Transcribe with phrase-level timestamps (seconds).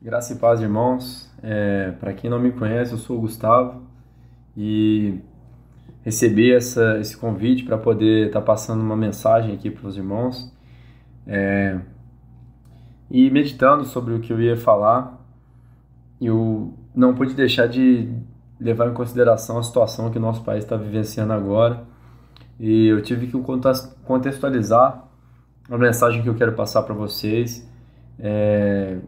[0.00, 1.28] Graça e paz, irmãos.
[1.42, 3.82] É, Para quem não me conhece, eu sou o Gustavo
[4.56, 5.18] e
[6.04, 10.54] recebi essa, esse convite para poder estar tá passando uma mensagem aqui para os irmãos.
[11.26, 11.80] É,
[13.10, 15.20] e meditando sobre o que eu ia falar,
[16.20, 18.08] eu não pude deixar de
[18.60, 21.82] levar em consideração a situação que o nosso país está vivenciando agora
[22.60, 23.36] e eu tive que
[24.04, 25.04] contextualizar
[25.68, 27.68] a mensagem que eu quero passar para vocês.
[28.20, 28.98] É,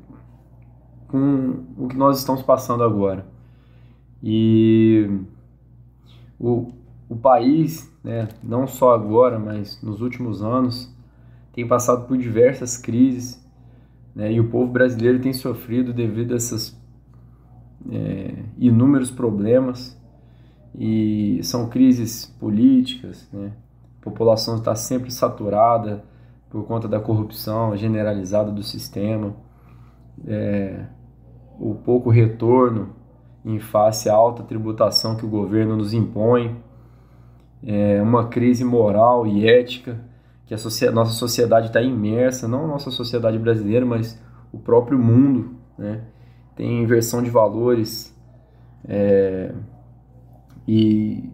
[1.10, 3.26] com o que nós estamos passando agora.
[4.22, 5.08] E
[6.38, 6.72] o,
[7.08, 10.94] o país, né, não só agora, mas nos últimos anos,
[11.52, 13.44] tem passado por diversas crises
[14.14, 16.78] né, e o povo brasileiro tem sofrido devido a esses
[17.90, 19.98] é, inúmeros problemas.
[20.78, 23.52] E são crises políticas, né?
[24.00, 26.04] a população está sempre saturada
[26.48, 29.34] por conta da corrupção generalizada do sistema.
[30.26, 30.84] É,
[31.60, 32.88] o pouco retorno
[33.44, 36.56] em face à alta tributação que o governo nos impõe,
[37.62, 40.00] é uma crise moral e ética
[40.46, 44.20] que a nossa sociedade está imersa, não a nossa sociedade brasileira, mas
[44.50, 46.00] o próprio mundo, né?
[46.56, 48.14] tem inversão de valores
[48.88, 49.52] é,
[50.66, 51.30] e,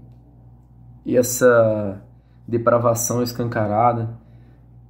[1.05, 2.03] e essa
[2.47, 4.11] depravação escancarada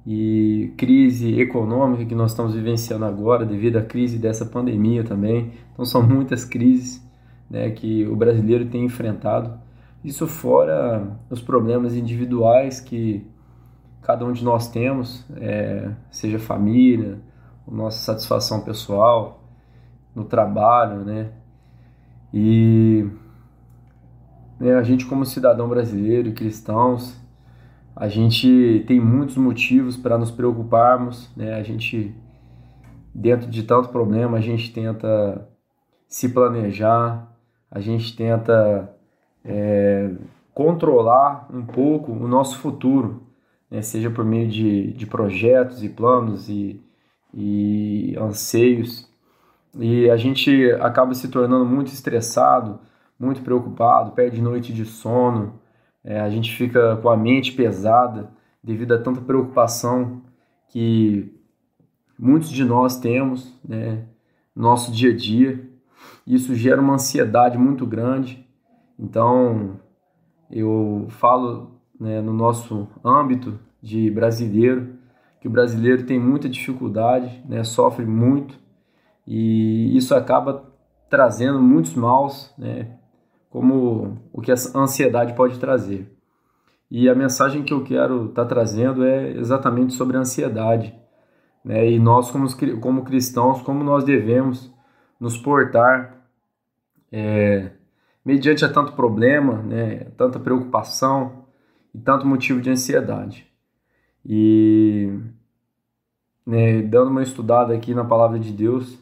[0.09, 5.51] e crise econômica que nós estamos vivenciando agora devido à crise dessa pandemia também.
[5.73, 7.05] Então são muitas crises
[7.49, 9.59] né, que o brasileiro tem enfrentado.
[10.01, 13.27] Isso fora os problemas individuais que
[14.01, 17.19] cada um de nós temos, é, seja família,
[17.69, 19.43] nossa satisfação pessoal,
[20.15, 21.31] no trabalho, né?
[22.33, 23.05] E
[24.57, 27.13] né, a gente como cidadão brasileiro cristãos
[27.99, 31.55] a gente tem muitos motivos para nos preocuparmos, né?
[31.55, 32.15] A gente,
[33.13, 35.49] dentro de tanto problema, a gente tenta
[36.07, 37.27] se planejar,
[37.71, 38.95] a gente tenta
[39.43, 40.11] é,
[40.53, 43.23] controlar um pouco o nosso futuro,
[43.69, 43.81] né?
[43.81, 46.79] seja por meio de, de projetos e planos e,
[47.33, 49.09] e anseios.
[49.73, 52.79] E a gente acaba se tornando muito estressado,
[53.19, 55.59] muito preocupado, perde noite de sono,
[56.07, 58.31] é, a gente fica com a mente pesada
[58.63, 60.21] devido a tanta preocupação
[60.69, 61.35] que
[62.17, 64.05] muitos de nós temos né,
[64.55, 65.69] no nosso dia a dia.
[66.25, 68.47] Isso gera uma ansiedade muito grande.
[68.97, 69.81] Então,
[70.49, 74.95] eu falo né, no nosso âmbito de brasileiro
[75.41, 78.57] que o brasileiro tem muita dificuldade, né, sofre muito
[79.27, 80.71] e isso acaba
[81.09, 82.96] trazendo muitos maus, né,
[83.57, 86.07] como o que a ansiedade pode trazer.
[86.91, 90.93] E a mensagem que eu quero estar tá trazendo é exatamente sobre a ansiedade.
[91.65, 91.89] Né?
[91.89, 92.47] E nós, como,
[92.79, 94.71] como cristãos, como nós devemos
[95.19, 96.21] nos portar
[97.11, 97.71] é,
[98.23, 100.05] mediante a tanto problema, né?
[100.15, 101.45] tanta preocupação
[101.95, 103.51] e tanto motivo de ansiedade.
[104.23, 105.11] E
[106.45, 108.99] né, dando uma estudada aqui na palavra de Deus,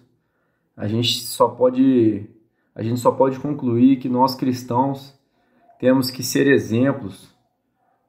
[0.77, 2.29] a gente só pode
[2.75, 5.18] a gente só pode concluir que nós cristãos
[5.80, 7.34] temos que ser exemplos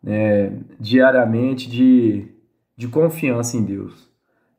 [0.02, 2.28] né, diariamente de,
[2.76, 4.10] de confiança em Deus.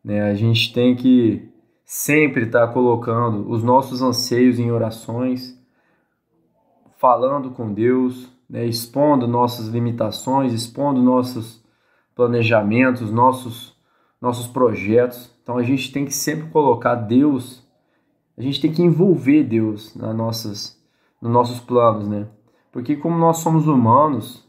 [0.04, 0.22] Né?
[0.22, 1.50] A gente tem que
[1.84, 5.62] sempre estar tá colocando os nossos anseios em orações,
[6.98, 11.62] falando com Deus, né, expondo nossas limitações, expondo nossos
[12.16, 13.76] planejamentos, nossos,
[14.22, 15.30] nossos projetos.
[15.44, 17.67] Então a gente tem que sempre colocar Deus
[18.38, 20.82] a gente tem que envolver Deus nas nossas,
[21.22, 22.28] nos nossos planos, né?
[22.72, 24.48] Porque como nós somos humanos,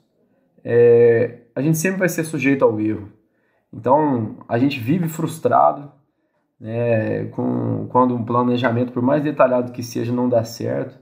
[0.62, 3.08] é, a gente sempre vai ser sujeito ao erro.
[3.72, 5.90] Então, a gente vive frustrado,
[6.60, 10.98] né, com, quando um planejamento, por mais detalhado que seja, não dá certo.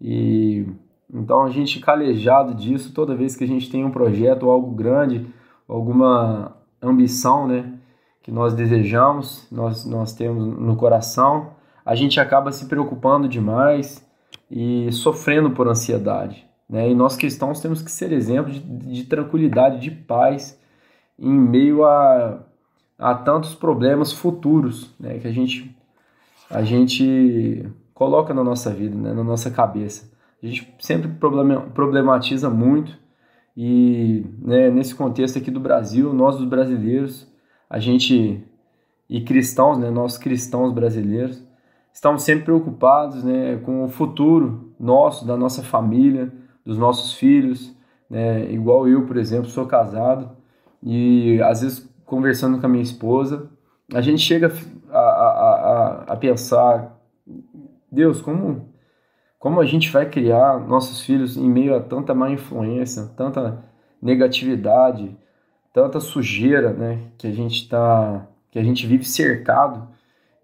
[0.00, 0.66] E
[1.12, 5.26] então a gente calejado disso toda vez que a gente tem um projeto algo grande,
[5.68, 7.74] alguma ambição, né,
[8.22, 11.50] que nós desejamos, nós, nós temos no coração,
[11.84, 14.06] a gente acaba se preocupando demais
[14.50, 16.46] e sofrendo por ansiedade.
[16.68, 16.90] Né?
[16.90, 20.58] E nós cristãos temos que ser exemplo de, de tranquilidade, de paz,
[21.18, 22.40] em meio a,
[22.98, 25.18] a tantos problemas futuros né?
[25.18, 25.76] que a gente,
[26.50, 29.12] a gente coloca na nossa vida, né?
[29.12, 30.10] na nossa cabeça.
[30.42, 31.08] A gente sempre
[31.72, 33.00] problematiza muito
[33.56, 37.28] e né, nesse contexto aqui do Brasil, nós os brasileiros,
[37.68, 38.42] a gente
[39.08, 41.42] e cristãos, né, nós cristãos brasileiros,
[41.92, 46.32] estamos sempre preocupados né, com o futuro nosso, da nossa família,
[46.64, 47.74] dos nossos filhos.
[48.08, 48.50] Né?
[48.50, 50.30] Igual eu, por exemplo, sou casado
[50.82, 53.48] e às vezes conversando com a minha esposa,
[53.94, 54.52] a gente chega
[54.90, 56.98] a, a, a, pensar,
[57.90, 58.70] Deus, como
[59.38, 63.64] como a gente vai criar nossos filhos em meio a tanta má influência, tanta
[64.00, 65.16] negatividade,
[65.72, 69.88] tanta sujeira, né, que a gente tá, que a gente vive cercado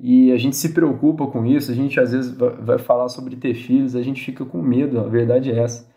[0.01, 1.71] e a gente se preocupa com isso.
[1.71, 5.01] A gente às vezes vai falar sobre ter filhos, a gente fica com medo.
[5.01, 5.89] A verdade é essa.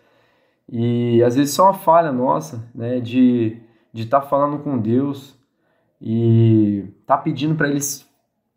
[0.68, 3.62] E às vezes é uma falha nossa, né, de
[3.94, 5.36] de estar tá falando com Deus
[6.02, 8.10] e tá pedindo para eles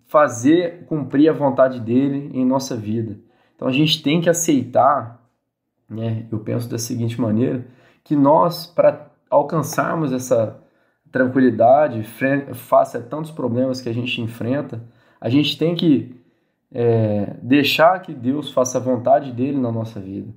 [0.07, 3.19] fazer cumprir a vontade dele em nossa vida.
[3.57, 5.21] Então a gente tem que aceitar,
[5.89, 7.67] né, eu penso da seguinte maneira,
[8.03, 10.61] que nós, para alcançarmos essa
[11.11, 12.03] tranquilidade
[12.55, 14.83] face a tantos problemas que a gente enfrenta,
[15.21, 16.15] a gente tem que
[16.73, 20.29] é, deixar que Deus faça a vontade dele na nossa vida.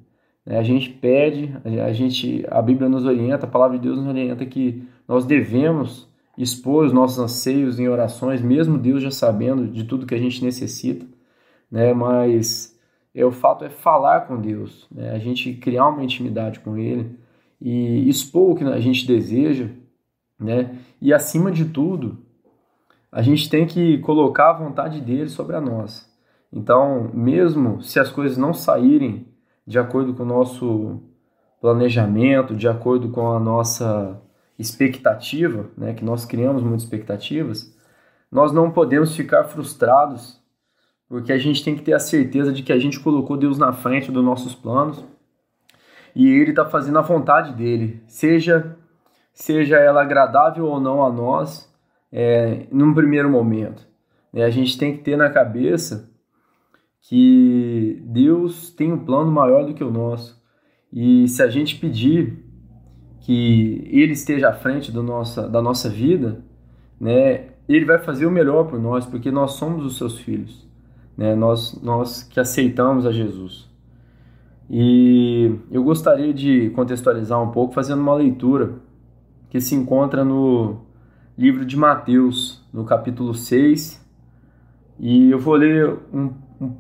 [0.45, 0.59] Né?
[0.59, 1.53] A gente pede,
[1.83, 6.07] a gente, a Bíblia nos orienta, a palavra de Deus nos orienta que nós devemos
[6.38, 10.45] expor os nossos anseios em orações, mesmo Deus já sabendo de tudo que a gente
[10.45, 11.06] necessita,
[11.69, 11.94] né?
[11.94, 12.77] Mas
[13.13, 15.12] é, o fato é falar com Deus, né?
[15.12, 17.18] a gente criar uma intimidade com Ele
[17.59, 19.69] e expor o que a gente deseja,
[20.39, 20.75] né?
[21.01, 22.19] E acima de tudo,
[23.12, 26.06] a gente tem que colocar a vontade dele sobre a nossa.
[26.51, 29.27] Então, mesmo se as coisas não saírem
[29.65, 31.01] de acordo com o nosso
[31.59, 34.21] planejamento, de acordo com a nossa
[34.57, 37.75] expectativa, né, que nós criamos muitas expectativas,
[38.31, 40.42] nós não podemos ficar frustrados
[41.07, 43.71] porque a gente tem que ter a certeza de que a gente colocou Deus na
[43.71, 45.03] frente dos nossos planos
[46.13, 48.77] e Ele está fazendo a vontade dele, seja
[49.33, 51.71] seja ela agradável ou não a nós,
[52.12, 53.88] é, num primeiro momento.
[54.33, 56.12] É, a gente tem que ter na cabeça
[57.01, 60.42] que Deus tem um plano maior do que o nosso
[60.92, 62.44] e se a gente pedir
[63.21, 66.44] que Ele esteja à frente do nossa, da nossa vida,
[67.00, 70.68] né, Ele vai fazer o melhor por nós, porque nós somos os seus filhos
[71.18, 71.36] né?
[71.36, 73.68] nós, nós que aceitamos a Jesus.
[74.69, 78.75] E eu gostaria de contextualizar um pouco fazendo uma leitura
[79.50, 80.81] que se encontra no
[81.38, 84.04] livro de Mateus, no capítulo 6.
[85.00, 86.75] E eu vou ler um, um,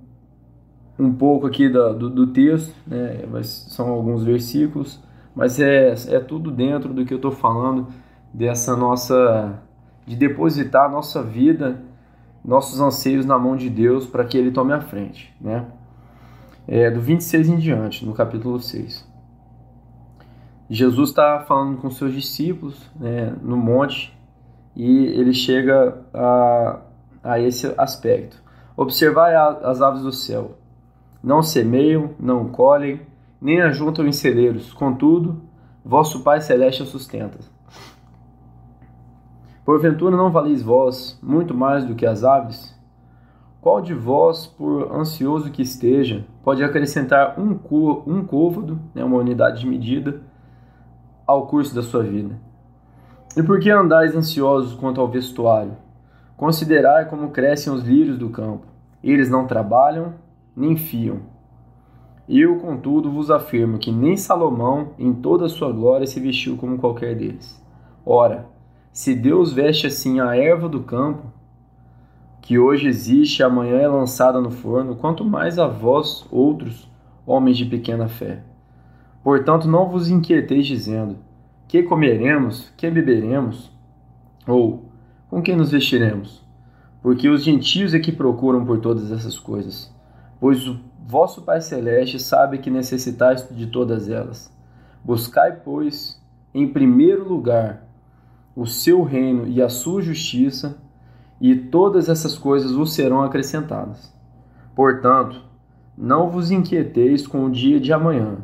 [0.97, 3.21] um pouco aqui da, do, do, texto, né?
[3.43, 4.99] são alguns versículos,
[5.35, 7.87] mas é, é tudo dentro do que eu estou falando,
[8.33, 9.61] dessa nossa.
[10.05, 11.83] de depositar a nossa vida
[12.43, 15.65] nossos anseios na mão de Deus para que Ele tome a frente, né?
[16.65, 19.05] É, do 26 em diante, no capítulo 6.
[20.69, 24.16] Jesus está falando com seus discípulos né, no monte
[24.77, 26.79] e ele chega a,
[27.23, 28.39] a esse aspecto.
[28.77, 30.59] Observai as aves do céu.
[31.23, 33.01] Não semeiam, não colhem,
[33.41, 34.71] nem ajuntam em celeiros.
[34.71, 35.41] Contudo,
[35.83, 37.39] vosso Pai Celeste as sustenta.
[39.65, 42.77] Porventura não valeis vós muito mais do que as aves?
[43.59, 47.59] Qual de vós, por ansioso que esteja, pode acrescentar um,
[48.05, 50.21] um côvado, né, uma unidade de medida,
[51.25, 52.46] ao curso da sua vida?
[53.37, 55.77] E por que andais ansiosos quanto ao vestuário?
[56.35, 58.65] Considerai como crescem os lírios do campo.
[59.03, 60.15] Eles não trabalham,
[60.55, 61.19] nem fiam.
[62.27, 66.79] Eu, contudo, vos afirmo que nem Salomão, em toda a sua glória, se vestiu como
[66.79, 67.63] qualquer deles.
[68.03, 68.47] Ora,
[68.91, 71.31] se Deus veste assim a erva do campo,
[72.41, 76.91] que hoje existe e amanhã é lançada no forno, quanto mais a vós, outros,
[77.23, 78.41] homens de pequena fé.
[79.23, 81.26] Portanto, não vos inquieteis dizendo:
[81.67, 83.71] que comeremos, que beberemos,
[84.47, 84.89] ou
[85.29, 86.45] com que nos vestiremos?
[87.01, 89.93] Porque os gentios é que procuram por todas essas coisas,
[90.39, 94.51] pois o vosso Pai Celeste sabe que necessitais de todas elas.
[95.03, 96.21] Buscai, pois,
[96.53, 97.85] em primeiro lugar
[98.55, 100.75] o seu reino e a sua justiça,
[101.39, 104.11] e todas essas coisas vos serão acrescentadas.
[104.75, 105.43] Portanto,
[105.95, 108.37] não vos inquieteis com o dia de amanhã,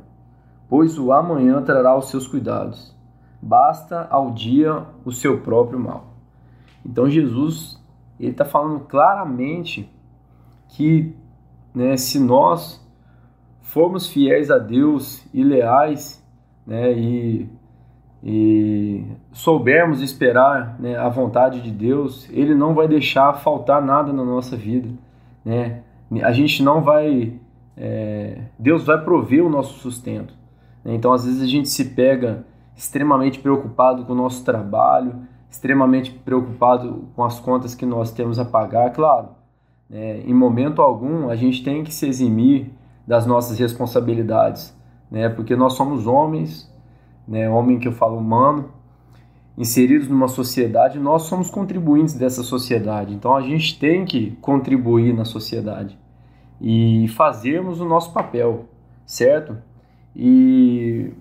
[0.69, 2.92] pois o amanhã trará os seus cuidados.
[3.45, 6.13] Basta ao dia o seu próprio mal.
[6.85, 7.81] Então Jesus
[8.17, 9.89] ele está falando claramente
[10.69, 11.13] que
[11.75, 12.81] né, se nós
[13.61, 16.23] formos fiéis a Deus e leais
[16.65, 17.49] né, e
[18.25, 24.23] e soubermos esperar né, a vontade de Deus, Ele não vai deixar faltar nada na
[24.23, 24.87] nossa vida.
[25.43, 25.81] Né?
[26.21, 27.33] A gente não vai.
[27.75, 30.33] É, Deus vai prover o nosso sustento.
[30.85, 30.95] Né?
[30.95, 32.45] Então, às vezes, a gente se pega
[32.75, 35.15] extremamente preocupado com o nosso trabalho,
[35.49, 38.91] extremamente preocupado com as contas que nós temos a pagar.
[38.91, 39.29] Claro,
[39.89, 40.21] né?
[40.21, 42.71] em momento algum, a gente tem que se eximir
[43.05, 44.75] das nossas responsabilidades,
[45.11, 45.29] né?
[45.29, 46.71] porque nós somos homens
[47.27, 48.69] né, homem que eu falo humano,
[49.57, 53.13] inseridos numa sociedade, nós somos contribuintes dessa sociedade.
[53.13, 55.97] Então a gente tem que contribuir na sociedade
[56.59, 58.65] e fazermos o nosso papel,
[59.05, 59.57] certo?
[60.15, 61.11] E,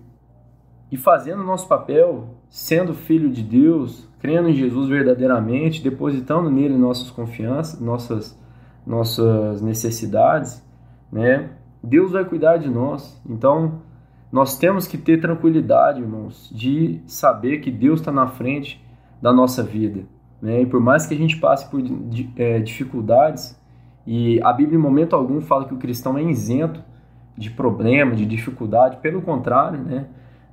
[0.92, 6.76] e fazendo o nosso papel, sendo filho de Deus, crendo em Jesus verdadeiramente, depositando nele
[6.76, 8.38] nossas confianças, nossas,
[8.86, 10.62] nossas necessidades,
[11.10, 11.48] né?
[11.82, 13.18] Deus vai cuidar de nós.
[13.26, 13.80] Então,
[14.30, 18.84] nós temos que ter tranquilidade, irmãos, de saber que Deus está na frente
[19.20, 20.02] da nossa vida.
[20.42, 20.60] Né?
[20.60, 21.80] E por mais que a gente passe por
[22.36, 23.58] é, dificuldades,
[24.06, 26.82] e a Bíblia em momento algum fala que o cristão é isento
[27.36, 30.06] de problema, de dificuldade, pelo contrário, né?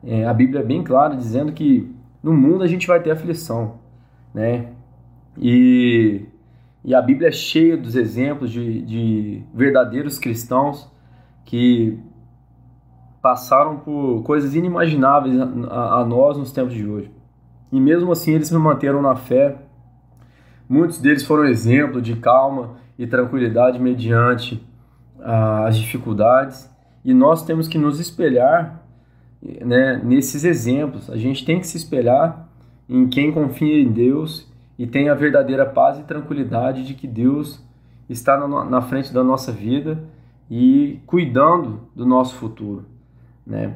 [0.04, 3.76] É, a Bíblia é bem clara dizendo que no mundo a gente vai ter aflição,
[4.34, 4.68] né?
[5.38, 6.26] E,
[6.84, 10.90] e a Bíblia é cheia dos exemplos de, de verdadeiros cristãos
[11.46, 11.98] que
[13.22, 17.12] passaram por coisas inimagináveis a, a, nós nos tempos de hoje.
[17.72, 19.58] E mesmo assim eles se manteram na fé.
[20.68, 24.64] Muitos deles foram exemplo de calma e tranquilidade mediante
[25.20, 26.70] ah, as dificuldades.
[27.04, 28.79] E nós temos que nos espelhar
[29.42, 31.10] né, nesses exemplos.
[31.10, 32.50] A gente tem que se espelhar
[32.88, 37.64] em quem confia em Deus e tem a verdadeira paz e tranquilidade de que Deus
[38.10, 40.04] está na frente da nossa vida
[40.50, 42.86] e cuidando do nosso futuro,
[43.46, 43.76] né?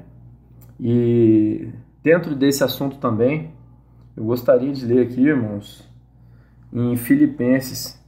[0.79, 1.69] E
[2.01, 3.51] dentro desse assunto também,
[4.17, 5.87] eu gostaria de ler aqui, irmãos,
[6.71, 8.01] em Filipenses,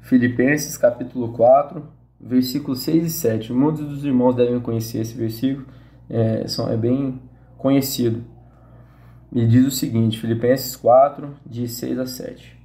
[0.00, 1.86] Filipenses capítulo 4,
[2.22, 3.52] versículos 6 e 7.
[3.52, 5.66] Muitos dos irmãos devem conhecer esse versículo,
[6.08, 7.20] é, são, é bem
[7.58, 8.22] conhecido.
[9.32, 12.60] E diz o seguinte, Filipenses 4, de 6 a 7.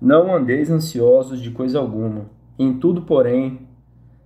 [0.00, 2.26] Não andeis ansiosos de coisa alguma,
[2.58, 3.66] em tudo, porém,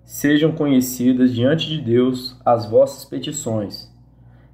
[0.05, 3.89] sejam conhecidas diante de Deus as vossas petições,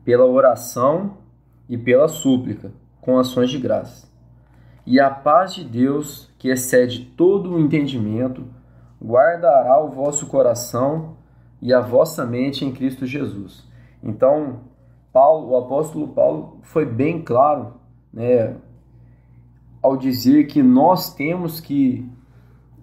[0.05, 1.17] pela oração
[1.69, 2.71] e pela súplica,
[3.01, 4.07] com ações de graça.
[4.87, 8.45] E a paz de Deus, que excede todo o entendimento,
[9.03, 11.17] guardará o vosso coração
[11.61, 13.65] e a vossa mente em Cristo Jesus.
[14.03, 14.61] Então,
[15.13, 17.75] Paulo, o apóstolo Paulo foi bem claro,
[18.13, 18.57] né,
[19.83, 22.09] ao dizer que nós temos que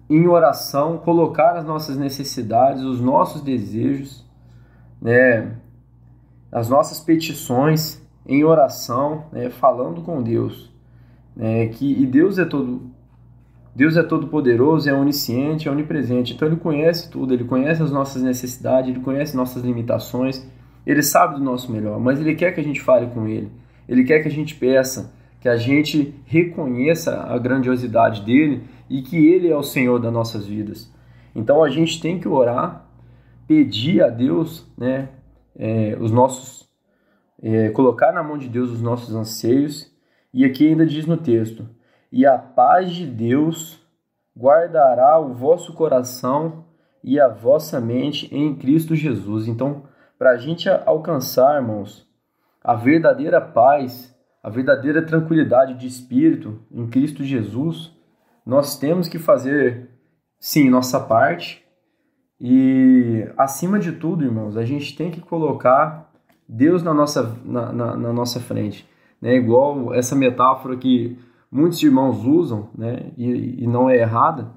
[0.08, 4.24] em oração, colocar as nossas necessidades, os nossos desejos,
[5.00, 5.56] né,
[6.52, 10.70] as nossas petições em oração, né, falando com Deus,
[11.34, 12.90] né, que e Deus é todo
[13.74, 16.34] Deus é todo poderoso, é onisciente, é onipresente.
[16.34, 20.46] Então ele conhece tudo, ele conhece as nossas necessidades, ele conhece nossas limitações,
[20.86, 23.50] ele sabe do nosso melhor, mas ele quer que a gente fale com ele.
[23.88, 29.16] Ele quer que a gente peça, que a gente reconheça a grandiosidade dele e que
[29.28, 30.90] Ele é o Senhor das nossas vidas.
[31.34, 32.88] Então a gente tem que orar,
[33.46, 35.10] pedir a Deus, né,
[35.54, 36.66] é, os nossos,
[37.42, 39.92] é, colocar na mão de Deus os nossos anseios.
[40.32, 41.68] E aqui ainda diz no texto:
[42.14, 43.84] e a paz de Deus
[44.38, 46.64] guardará o vosso coração
[47.02, 49.48] e a vossa mente em Cristo Jesus.
[49.48, 49.82] Então,
[50.16, 52.08] para a gente alcançar, irmãos,
[52.62, 57.90] a verdadeira paz, a verdadeira tranquilidade de espírito em Cristo Jesus,
[58.46, 59.90] nós temos que fazer,
[60.38, 61.64] sim, nossa parte.
[62.40, 66.12] E, acima de tudo, irmãos, a gente tem que colocar
[66.48, 68.88] Deus na nossa, na, na, na nossa frente.
[69.20, 69.34] Né?
[69.34, 71.18] Igual essa metáfora que
[71.54, 73.12] muitos irmãos usam, né?
[73.16, 74.50] e, e não é errada,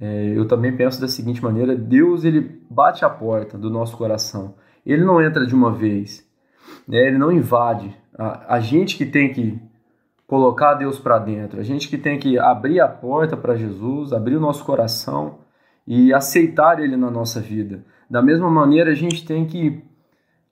[0.00, 4.54] é, eu também penso da seguinte maneira: Deus ele bate a porta do nosso coração.
[4.84, 6.26] Ele não entra de uma vez,
[6.88, 7.06] né?
[7.06, 7.94] ele não invade.
[8.18, 9.60] A, a gente que tem que
[10.26, 11.60] colocar Deus para dentro.
[11.60, 15.40] A gente que tem que abrir a porta para Jesus, abrir o nosso coração
[15.86, 17.84] e aceitar Ele na nossa vida.
[18.10, 19.84] Da mesma maneira, a gente tem que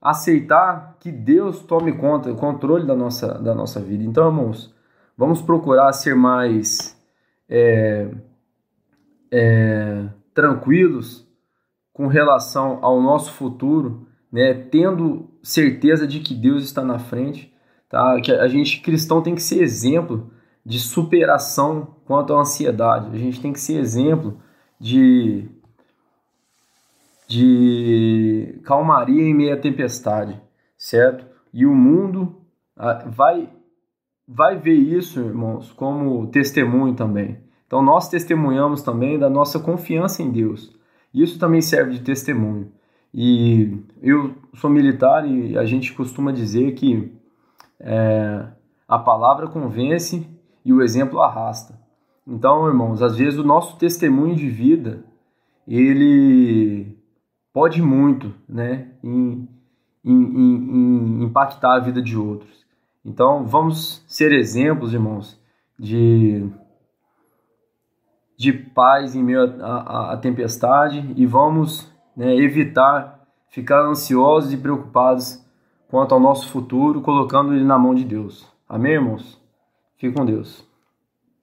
[0.01, 4.05] aceitar que Deus tome conta, controle da nossa, da nossa vida.
[4.05, 4.75] Então, irmãos,
[5.23, 7.01] vamos procurar ser mais
[7.49, 8.11] é,
[9.31, 11.25] é, tranquilos
[11.93, 14.53] com relação ao nosso futuro, né?
[14.53, 17.53] tendo certeza de que Deus está na frente
[17.93, 18.19] tá?
[18.23, 20.33] Que a gente cristão tem que ser exemplo
[20.65, 23.15] de superação quanto à ansiedade.
[23.15, 24.41] A gente tem que ser exemplo
[24.81, 25.49] de
[27.29, 30.41] de calmaria em meio à tempestade,
[30.77, 31.25] certo?
[31.53, 32.43] E o mundo
[32.77, 33.49] ah, vai
[34.27, 37.39] vai ver isso, irmãos, como testemunho também.
[37.67, 40.77] Então nós testemunhamos também da nossa confiança em Deus.
[41.13, 42.73] Isso também serve de testemunho.
[43.15, 47.13] E eu sou militar e a gente costuma dizer que
[47.79, 48.47] é,
[48.89, 50.27] a palavra convence
[50.65, 51.79] e o exemplo arrasta.
[52.27, 55.05] Então, irmãos, às vezes o nosso testemunho de vida
[55.67, 56.97] ele
[57.53, 59.49] pode muito, né, em,
[60.05, 62.62] em, em, em impactar a vida de outros.
[63.05, 65.41] Então, vamos ser exemplos, irmãos,
[65.79, 66.49] de,
[68.37, 75.45] de paz em meio à tempestade e vamos né, evitar ficar ansiosos e preocupados
[75.89, 78.51] quanto ao nosso futuro, colocando ele na mão de Deus.
[78.67, 79.39] Amém, irmãos?
[79.99, 80.72] Fique com Deus.